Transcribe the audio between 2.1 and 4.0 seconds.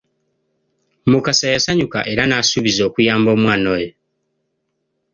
era n'asuubiza okuyamba omwana oyo.